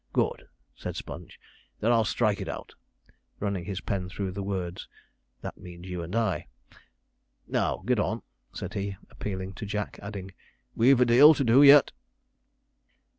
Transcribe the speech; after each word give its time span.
'Good,' 0.13 0.47
said 0.75 0.95
Sponge; 0.95 1.39
'then 1.79 1.91
I'll 1.91 2.05
strike 2.05 2.39
that 2.39 2.49
out,' 2.49 2.73
running 3.39 3.65
his 3.65 3.81
pen 3.81 4.09
through 4.09 4.31
the 4.31 4.41
words 4.41 4.87
'that 5.41 5.59
means 5.59 5.87
you 5.91 6.01
and 6.01 6.15
I.' 6.15 6.47
'Now 7.47 7.83
get 7.85 7.99
on,' 7.99 8.23
said 8.51 8.73
he, 8.73 8.97
appealing 9.11 9.53
to 9.53 9.65
Jack, 9.67 9.99
adding, 10.01 10.31
'we've 10.73 11.01
a 11.01 11.05
deal 11.05 11.35
to 11.35 11.43
do 11.43 11.61
yet.' 11.61 11.91